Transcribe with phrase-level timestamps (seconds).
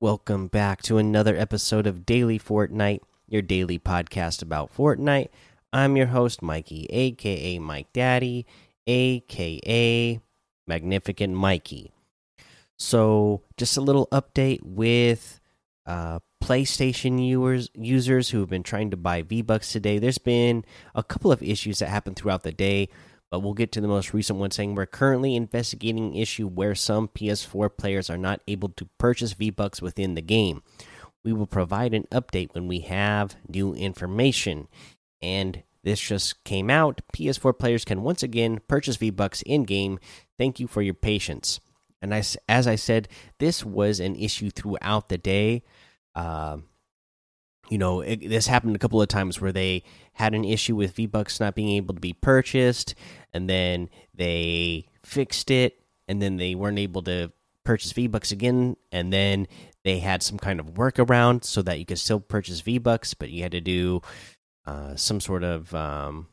[0.00, 5.28] Welcome back to another episode of Daily Fortnite, your daily podcast about Fortnite.
[5.72, 8.46] I'm your host, Mikey, aka Mike Daddy,
[8.86, 10.20] aka
[10.68, 11.90] Magnificent Mikey.
[12.78, 15.40] So, just a little update with
[15.84, 19.98] uh, PlayStation users users who have been trying to buy V Bucks today.
[19.98, 22.88] There's been a couple of issues that happened throughout the day
[23.30, 26.74] but we'll get to the most recent one saying we're currently investigating an issue where
[26.74, 30.62] some PS4 players are not able to purchase V-Bucks within the game.
[31.24, 34.68] We will provide an update when we have new information.
[35.20, 37.02] And this just came out.
[37.12, 39.98] PS4 players can once again purchase V-Bucks in-game.
[40.38, 41.60] Thank you for your patience.
[42.00, 43.08] And I, as I said,
[43.38, 45.64] this was an issue throughout the day.
[46.14, 46.58] Uh,
[47.70, 50.94] you know, it, this happened a couple of times where they had an issue with
[50.94, 52.94] V Bucks not being able to be purchased,
[53.32, 57.32] and then they fixed it, and then they weren't able to
[57.64, 59.46] purchase V Bucks again, and then
[59.84, 63.30] they had some kind of workaround so that you could still purchase V Bucks, but
[63.30, 64.00] you had to do
[64.66, 66.28] uh, some sort of um,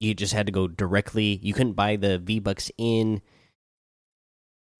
[0.00, 1.40] you just had to go directly.
[1.42, 3.20] You couldn't buy the V Bucks in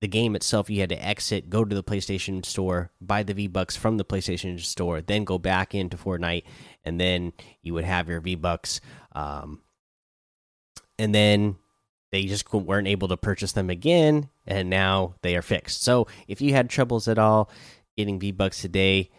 [0.00, 3.48] the game itself, you had to exit, go to the PlayStation Store, buy the V
[3.48, 6.44] Bucks from the PlayStation Store, then go back into Fortnite,
[6.84, 7.32] and then
[7.62, 8.80] you would have your V Bucks.
[9.12, 9.62] Um,
[10.98, 11.56] and then
[12.12, 15.82] they just weren't able to purchase them again, and now they are fixed.
[15.82, 17.50] So if you had troubles at all
[17.96, 19.10] getting V Bucks today,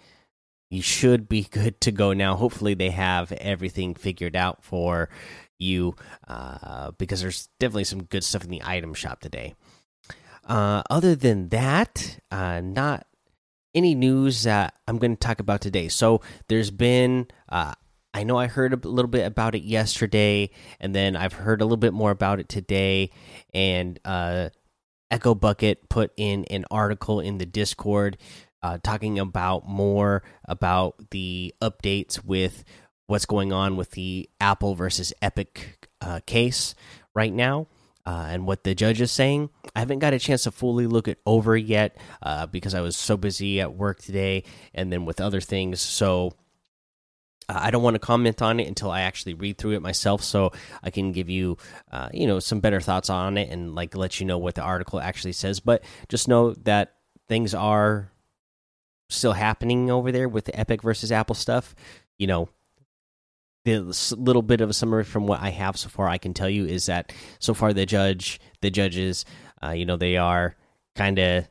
[0.70, 2.36] you should be good to go now.
[2.36, 5.10] Hopefully, they have everything figured out for
[5.58, 5.96] you
[6.28, 9.56] uh, because there's definitely some good stuff in the item shop today.
[10.50, 13.06] Uh, other than that, uh, not
[13.76, 15.90] any news that I'm going to talk about today.
[15.90, 17.76] So there's been, uh,
[18.16, 20.50] I know I heard a little bit about it yesterday,
[20.80, 23.12] and then I've heard a little bit more about it today.
[23.54, 24.50] And uh,
[25.12, 28.18] Echo Bucket put in an article in the Discord
[28.64, 32.64] uh, talking about more about the updates with
[33.06, 36.74] what's going on with the Apple versus Epic uh, case
[37.14, 37.68] right now
[38.10, 39.52] uh, and what the judge is saying.
[39.76, 42.98] I haven't got a chance to fully look it over yet uh, because I was
[42.98, 45.80] so busy at work today and then with other things.
[45.80, 46.34] So
[47.48, 50.24] uh, I don't want to comment on it until I actually read through it myself,
[50.24, 51.58] so I can give you,
[51.92, 54.64] uh, you know, some better thoughts on it and like let you know what the
[54.64, 55.60] article actually says.
[55.60, 56.96] But just know that
[57.28, 58.12] things are
[59.10, 61.76] still happening over there with the Epic versus Apple stuff.
[62.18, 62.50] You know,
[63.66, 66.50] the little bit of a summary from what I have so far, I can tell
[66.50, 69.26] you is that so far the judge, the judges,
[69.64, 70.56] uh, you know, they are
[70.96, 71.48] kind of.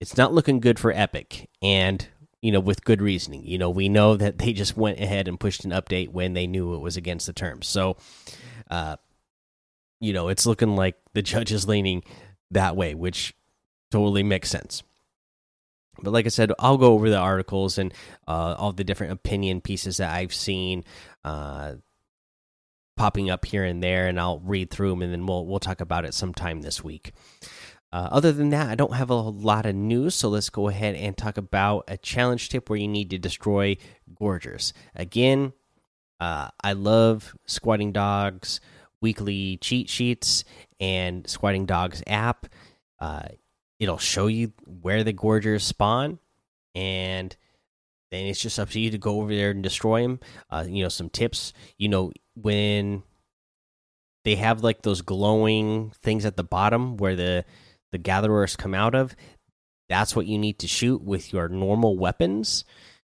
[0.00, 2.06] It's not looking good for Epic, and
[2.42, 3.44] you know, with good reasoning.
[3.44, 6.46] You know, we know that they just went ahead and pushed an update when they
[6.46, 7.66] knew it was against the terms.
[7.66, 7.96] So,
[8.70, 8.96] uh,
[10.00, 12.02] you know, it's looking like the judge is leaning
[12.50, 13.34] that way, which
[13.90, 14.82] totally makes sense.
[16.02, 17.92] But like I said, I'll go over the articles and
[18.26, 20.84] uh, all the different opinion pieces that I've seen
[21.24, 21.74] uh,
[22.96, 25.80] popping up here and there, and I'll read through them, and then we'll we'll talk
[25.80, 27.12] about it sometime this week.
[27.92, 30.94] Uh, other than that, I don't have a lot of news, so let's go ahead
[30.94, 33.76] and talk about a challenge tip where you need to destroy
[34.14, 34.72] Gorgers.
[34.94, 35.52] Again,
[36.20, 38.60] uh, I love Squatting Dog's
[39.00, 40.44] weekly cheat sheets
[40.78, 42.46] and Squatting Dog's app.
[43.80, 46.20] It'll show you where the gorgers spawn
[46.74, 47.34] and
[48.12, 50.20] then it's just up to you to go over there and destroy them
[50.50, 53.02] uh, you know some tips you know when
[54.24, 57.44] they have like those glowing things at the bottom where the
[57.90, 59.16] the gatherers come out of
[59.90, 62.64] that's what you need to shoot with your normal weapons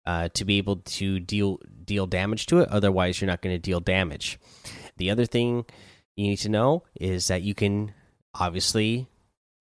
[0.05, 2.69] uh, to be able to deal deal damage to it.
[2.69, 4.39] Otherwise you're not going to deal damage.
[4.97, 5.65] The other thing
[6.15, 7.93] you need to know is that you can
[8.33, 9.07] obviously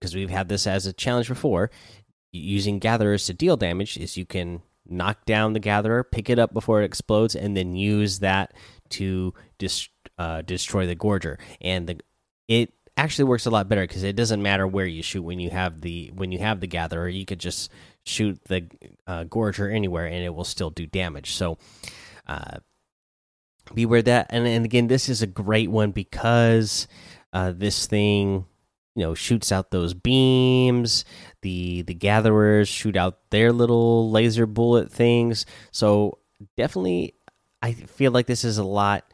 [0.00, 1.70] because we've had this as a challenge before
[2.32, 6.52] using gatherers to deal damage is you can knock down the gatherer pick it up
[6.52, 8.54] before it explodes and then use that
[8.88, 9.88] to dis
[10.20, 11.38] uh, destroy the gorger.
[11.62, 12.00] And the
[12.46, 15.48] it actually works a lot better because it doesn't matter where you shoot when you
[15.48, 17.70] have the when you have the gatherer you could just
[18.04, 18.66] shoot the
[19.06, 21.32] uh, gorger anywhere and it will still do damage.
[21.32, 21.56] So
[22.26, 22.58] uh,
[23.72, 24.26] beware that.
[24.28, 26.86] And, and again this is a great one because
[27.32, 28.44] uh, this thing
[28.94, 31.04] you know shoots out those beams.
[31.42, 35.46] The the gatherers shoot out their little laser bullet things.
[35.72, 36.18] So
[36.56, 37.14] definitely
[37.62, 39.04] i feel like this is a lot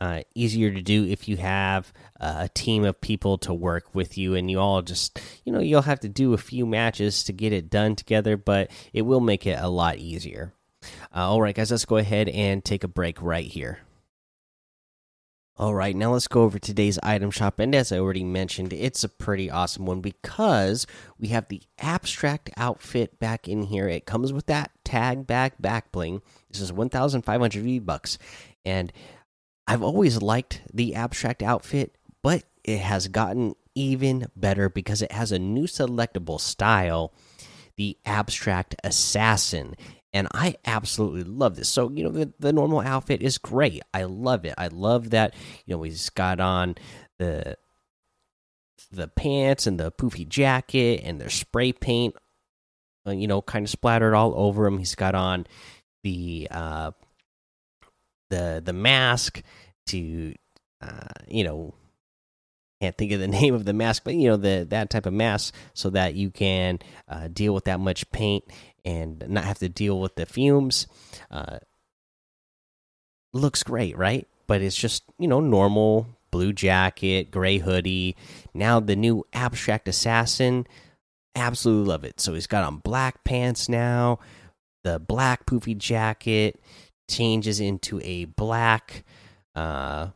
[0.00, 4.36] uh, easier to do if you have a team of people to work with you
[4.36, 7.52] and you all just you know you'll have to do a few matches to get
[7.52, 10.52] it done together but it will make it a lot easier.
[11.12, 13.80] Uh, all right guys let's go ahead and take a break right here
[15.58, 17.58] All right, now let's go over today's item shop.
[17.58, 20.86] And as I already mentioned, it's a pretty awesome one because
[21.18, 23.88] we have the Abstrakt outfit back in here.
[23.88, 26.22] It comes with that tag back back bling.
[26.48, 28.18] This is 1,500 V bucks.
[28.64, 28.92] And
[29.66, 35.32] I've always liked the Abstrakt outfit, but it has gotten even better because it has
[35.32, 37.12] a new selectable style,
[37.76, 39.74] the Abstrakt assassin
[40.18, 41.68] and I absolutely love this.
[41.68, 43.82] So you know the the normal outfit is great.
[43.94, 44.54] I love it.
[44.58, 45.34] I love that
[45.64, 46.74] you know he's got on
[47.18, 47.56] the
[48.90, 52.16] the pants and the poofy jacket and the spray paint,
[53.06, 54.78] uh, you know, kind of splattered all over him.
[54.78, 55.46] He's got on
[56.02, 56.90] the uh
[58.30, 59.40] the the mask
[59.86, 60.34] to
[60.82, 61.74] uh you know
[62.80, 65.12] can't think of the name of the mask, but you know the that type of
[65.12, 66.78] mask, so that you can
[67.08, 68.44] uh, deal with that much paint
[68.84, 70.86] and not have to deal with the fumes.
[71.30, 71.58] Uh,
[73.32, 74.26] looks great, right?
[74.46, 78.16] But it's just you know normal blue jacket, gray hoodie.
[78.54, 80.66] Now the new Abstrakt assassin,
[81.34, 82.20] absolutely love it.
[82.20, 84.18] So he's got on black pants now.
[84.84, 86.60] The black poofy jacket
[87.10, 89.04] changes into a black
[89.54, 90.08] uh,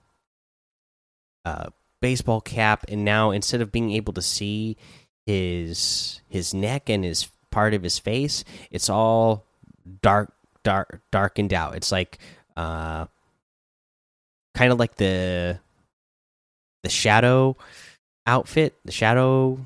[1.45, 1.71] uh,
[2.03, 4.77] baseball cap, and now instead of being able to see
[5.25, 9.47] his his neck and his part of his face, it's all
[10.03, 10.35] dark,
[10.65, 11.77] dark, darkened out.
[11.77, 12.19] It's like
[12.57, 13.07] uh,
[14.55, 15.61] kind of like the
[16.83, 17.57] the shadow
[18.27, 19.59] outfit, the shadow.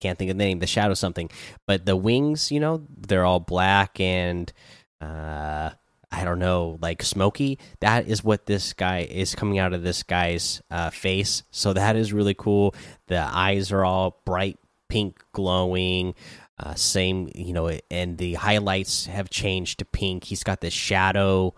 [0.00, 1.28] Can't think of the name, the shadow something,
[1.66, 4.52] but the wings, you know, they're all black and
[5.00, 5.70] uh,
[6.10, 7.58] I don't know, like smoky.
[7.80, 11.42] That is what this guy is coming out of this guy's uh, face.
[11.50, 12.74] So that is really cool.
[13.08, 14.58] The eyes are all bright
[14.88, 16.14] pink glowing.
[16.58, 20.24] Uh, same, you know, and the highlights have changed to pink.
[20.24, 21.54] He's got this shadow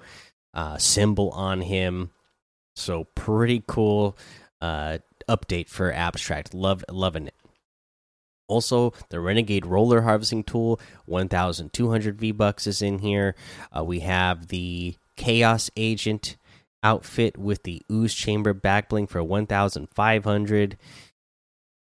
[0.52, 2.10] uh, symbol on him,
[2.76, 4.18] so pretty cool
[4.60, 4.98] uh,
[5.28, 6.48] update for Abstrakt.
[6.52, 7.34] Love, loving it.
[8.50, 13.34] Also, the Renegade Roller Harvesting Tool, 1,200 V bucks is in here.
[13.76, 16.36] Uh, we have the Chaos Agent
[16.82, 20.76] outfit with the Ooze Chamber backbling for 1,500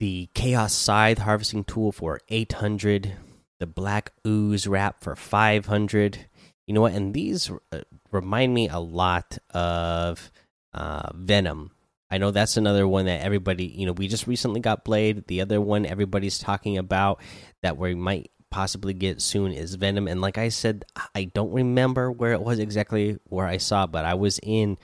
[0.01, 3.15] the Chaos Scythe harvesting tool for 800,
[3.61, 6.27] the Black Ooze wrap for 500.
[6.67, 6.93] You know what?
[6.93, 10.31] And these uh, remind me a lot of
[10.73, 11.71] uh, Venom.
[12.15, 15.27] I know that's another one that everybody, you know, we just recently got Blade.
[15.27, 17.21] The other one everybody's talking about
[17.65, 20.07] that we might possibly get soon is Venom.
[20.07, 20.85] And like I said,
[21.17, 24.79] I don't remember where it was exactly where I saw, but I was in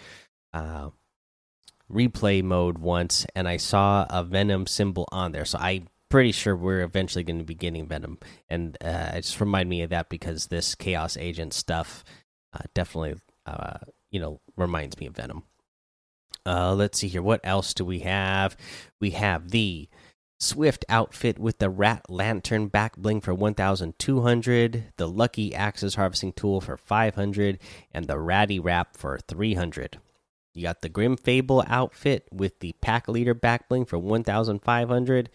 [0.53, 0.91] uh,
[1.89, 5.45] replay mode once and I saw a Venom symbol on there.
[5.45, 8.19] So I'm pretty sure we're eventually going to be getting Venom.
[8.49, 12.03] And uh, it just remind me of that because this Chaos Agent stuff
[12.53, 13.79] uh, definitely, uh,
[14.11, 15.45] you know, reminds me of Venom.
[16.51, 17.23] Uh, let's see here.
[17.23, 18.57] What else do we have?
[19.01, 19.89] We have the
[20.41, 26.61] Swift outfit with the Rat Lantern back bling for 1,200, the Lucky Axes harvesting tool
[26.61, 27.61] for 500,
[27.93, 30.01] and the Ratty Wrap for 300.
[30.53, 35.31] You got the Grim Fable outfit with the Pack Leader back bling for 1,500.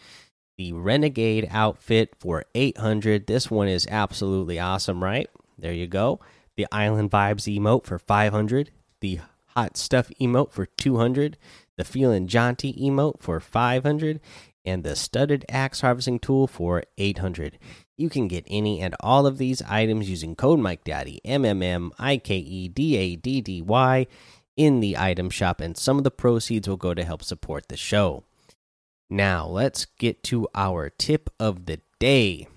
[0.58, 3.28] The Renegade outfit for 800.
[3.28, 5.30] This one is absolutely awesome, right?
[5.58, 6.20] There you go.
[6.58, 8.72] The Island Vibes emote for 500.
[9.00, 9.22] The
[9.56, 11.38] Hot Stuff emote for 200.
[11.78, 14.20] The Feeling Jaunty emote for 500.
[14.66, 17.60] And the Studded Axe Harvesting Tool for 800.
[17.98, 21.62] You can get any and all of these items using code Mike Daddy M M
[21.62, 24.08] M I K E D A D D Y
[24.58, 27.78] in the item shop, and some of the proceeds will go to help support the
[27.78, 28.24] show.
[29.10, 32.48] Now, let's get to our tip of the day.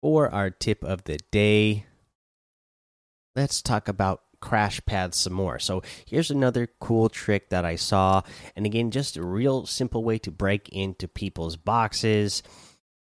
[0.00, 1.86] For our tip of the day,
[3.36, 5.58] let's talk about crash pads some more.
[5.58, 8.22] So, here's another cool trick that I saw.
[8.54, 12.42] And again, just a real simple way to break into people's boxes.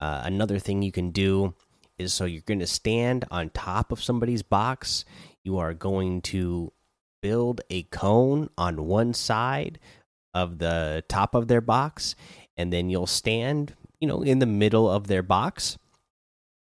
[0.00, 1.54] Uh, another thing you can do
[1.98, 5.04] is so you're going to stand on top of somebody's box.
[5.44, 6.72] You are going to
[7.22, 9.78] build a cone on one side
[10.34, 12.14] of the top of their box
[12.56, 15.78] and then you'll stand you know in the middle of their box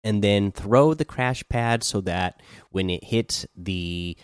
[0.03, 4.17] and then throw the crash pad so that when it hits the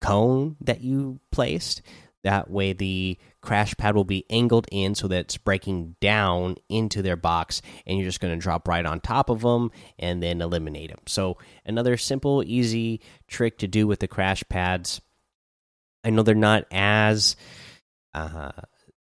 [0.00, 1.82] cone that you placed
[2.24, 7.00] that way the crash pad will be angled in so that it's breaking down into
[7.00, 10.40] their box and you're just going to drop right on top of them and then
[10.40, 15.00] eliminate them so another simple easy trick to do with the crash pads
[16.04, 17.36] I know they're not as
[18.14, 18.52] uh,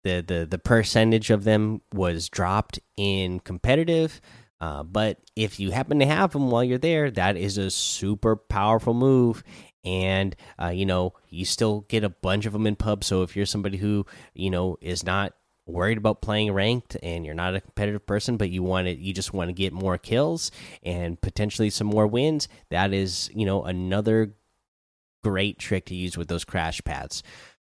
[0.03, 4.21] the the the percentage of them was dropped in competitive.
[4.60, 8.36] Uh, but if you happen to have them while you're there, that is a super
[8.36, 9.43] powerful move.
[9.84, 13.04] And uh, you know you still get a bunch of them in pub.
[13.04, 15.34] So if you're somebody who you know is not
[15.68, 19.14] worried about playing ranked and you're not a competitive person but you want it you
[19.14, 20.52] just want to get more kills
[20.84, 24.34] and potentially some more wins that is you know another
[25.24, 27.22] great trick to use with those crash pads